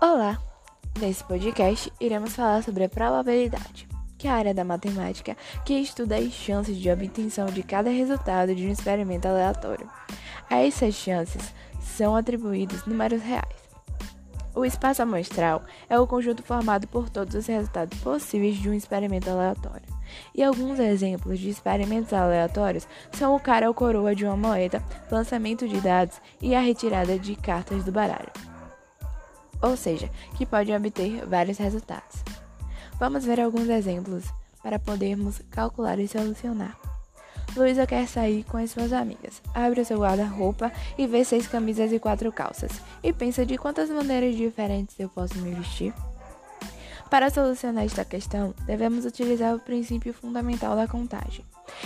Olá! 0.00 0.38
Nesse 1.00 1.24
podcast, 1.24 1.92
iremos 2.00 2.36
falar 2.36 2.62
sobre 2.62 2.84
a 2.84 2.88
probabilidade, 2.88 3.88
que 4.16 4.28
é 4.28 4.30
a 4.30 4.34
área 4.34 4.54
da 4.54 4.62
matemática 4.62 5.36
que 5.64 5.74
estuda 5.74 6.16
as 6.16 6.32
chances 6.32 6.76
de 6.76 6.88
obtenção 6.88 7.46
de 7.46 7.64
cada 7.64 7.90
resultado 7.90 8.54
de 8.54 8.64
um 8.64 8.70
experimento 8.70 9.26
aleatório. 9.26 9.90
A 10.48 10.64
essas 10.64 10.94
chances 10.94 11.52
são 11.80 12.14
atribuídos 12.14 12.86
números 12.86 13.20
reais. 13.22 13.56
O 14.54 14.64
espaço 14.64 15.02
amostral 15.02 15.64
é 15.90 15.98
o 15.98 16.06
conjunto 16.06 16.44
formado 16.44 16.86
por 16.86 17.10
todos 17.10 17.34
os 17.34 17.46
resultados 17.48 17.98
possíveis 17.98 18.56
de 18.56 18.70
um 18.70 18.74
experimento 18.74 19.28
aleatório. 19.28 19.88
E 20.32 20.44
alguns 20.44 20.78
exemplos 20.78 21.40
de 21.40 21.50
experimentos 21.50 22.12
aleatórios 22.12 22.86
são 23.10 23.34
o 23.34 23.40
cara 23.40 23.66
ou 23.66 23.74
coroa 23.74 24.14
de 24.14 24.24
uma 24.24 24.36
moeda, 24.36 24.80
lançamento 25.10 25.66
de 25.66 25.80
dados 25.80 26.20
e 26.40 26.54
a 26.54 26.60
retirada 26.60 27.18
de 27.18 27.34
cartas 27.34 27.82
do 27.82 27.90
baralho 27.90 28.47
ou 29.62 29.76
seja, 29.76 30.10
que 30.36 30.46
podem 30.46 30.76
obter 30.76 31.24
vários 31.26 31.58
resultados. 31.58 32.22
Vamos 32.98 33.24
ver 33.24 33.40
alguns 33.40 33.68
exemplos 33.68 34.24
para 34.62 34.78
podermos 34.78 35.40
calcular 35.50 35.98
e 35.98 36.08
solucionar. 36.08 36.76
Luísa 37.56 37.86
quer 37.86 38.06
sair 38.06 38.44
com 38.44 38.56
as 38.56 38.70
suas 38.70 38.92
amigas. 38.92 39.42
Abre 39.54 39.80
o 39.80 39.84
seu 39.84 39.98
guarda-roupa 39.98 40.70
e 40.96 41.06
vê 41.06 41.24
seis 41.24 41.46
camisas 41.46 41.92
e 41.92 41.98
quatro 41.98 42.30
calças. 42.30 42.72
E 43.02 43.12
pensa 43.12 43.46
de 43.46 43.56
quantas 43.56 43.88
maneiras 43.88 44.36
diferentes 44.36 44.98
eu 44.98 45.08
posso 45.08 45.38
me 45.38 45.54
vestir. 45.54 45.94
Para 47.10 47.30
solucionar 47.30 47.84
esta 47.84 48.04
questão, 48.04 48.54
devemos 48.66 49.06
utilizar 49.06 49.54
o 49.54 49.60
princípio 49.60 50.12
fundamental 50.12 50.76
da 50.76 50.86
contagem 50.86 51.44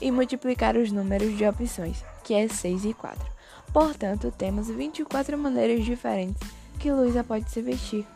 e 0.00 0.10
multiplicar 0.10 0.76
os 0.76 0.90
números 0.90 1.36
de 1.36 1.46
opções, 1.46 2.04
que 2.24 2.34
é 2.34 2.48
6 2.48 2.84
e 2.86 2.94
4. 2.94 3.24
Portanto, 3.72 4.32
temos 4.36 4.68
24 4.68 5.38
maneiras 5.38 5.84
diferentes 5.84 6.42
que 6.84 6.92
Luísa 6.92 7.24
pode 7.24 7.50
se 7.50 7.62
vestir. 7.62 8.06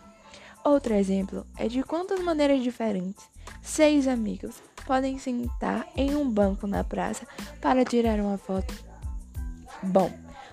Outro 0.62 0.92
exemplo 0.92 1.46
é 1.56 1.68
de 1.68 1.82
quantas 1.82 2.20
maneiras 2.20 2.62
diferentes 2.62 3.24
seis 3.62 4.06
amigos 4.06 4.56
podem 4.86 5.18
sentar 5.18 5.88
em 5.96 6.14
um 6.14 6.28
banco 6.28 6.66
na 6.66 6.84
praça 6.84 7.26
para 7.62 7.82
tirar 7.82 8.20
uma 8.20 8.36
foto. 8.36 8.74
Bom, 9.82 10.12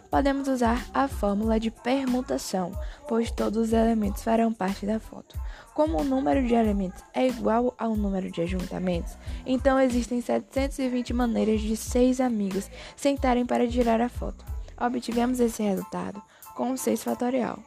podemos 0.09 0.47
usar 0.47 0.81
a 0.93 1.09
fórmula 1.09 1.59
de 1.59 1.69
permutação, 1.69 2.71
pois 3.05 3.29
todos 3.29 3.67
os 3.67 3.73
elementos 3.73 4.23
farão 4.23 4.53
parte 4.53 4.85
da 4.85 4.97
foto. 4.97 5.37
Como 5.73 5.99
o 5.99 6.05
número 6.05 6.47
de 6.47 6.53
elementos 6.53 7.03
é 7.13 7.27
igual 7.27 7.75
ao 7.77 7.97
número 7.97 8.31
de 8.31 8.43
ajuntamentos, 8.43 9.17
então 9.45 9.77
existem 9.77 10.21
720 10.21 11.11
maneiras 11.11 11.59
de 11.59 11.75
seis 11.75 12.21
amigos 12.21 12.71
sentarem 12.95 13.45
para 13.45 13.67
tirar 13.67 13.99
a 13.99 14.07
foto. 14.07 14.45
Obtivemos 14.79 15.41
esse 15.41 15.61
resultado 15.61 16.21
com 16.55 16.71
o 16.71 16.77
6 16.77 17.03
fatorial 17.03 17.59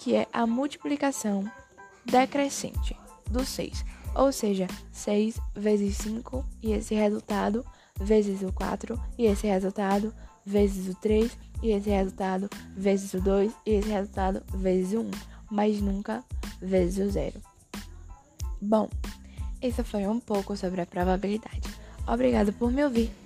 que 0.00 0.16
é 0.16 0.26
a 0.32 0.46
multiplicação 0.46 1.44
decrescente 2.06 2.96
do 3.30 3.44
6, 3.44 3.84
ou 4.14 4.32
seja, 4.32 4.66
6 4.90 5.38
vezes 5.54 5.98
5 5.98 6.42
e 6.62 6.72
esse 6.72 6.94
resultado 6.94 7.62
vezes 8.00 8.40
o 8.40 8.50
4 8.50 8.98
e 9.18 9.26
esse 9.26 9.46
resultado 9.46 10.14
vezes 10.44 10.88
o 10.88 10.98
3 10.98 11.36
e 11.62 11.72
esse 11.72 11.90
resultado 11.90 12.48
vezes 12.74 13.12
o 13.12 13.20
2 13.20 13.52
e 13.66 13.72
esse 13.72 13.90
resultado 13.90 14.42
vezes 14.54 14.94
o 14.94 15.02
1, 15.02 15.10
mas 15.50 15.82
nunca 15.82 16.24
vezes 16.62 17.06
o 17.06 17.10
0. 17.10 17.38
Bom, 18.58 18.88
isso 19.60 19.84
foi 19.84 20.06
um 20.06 20.18
pouco 20.18 20.56
sobre 20.56 20.80
a 20.80 20.86
probabilidade. 20.86 21.68
Obrigado 22.08 22.54
por 22.54 22.72
me 22.72 22.82
ouvir. 22.82 23.19